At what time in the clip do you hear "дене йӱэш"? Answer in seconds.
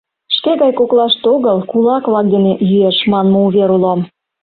2.33-2.97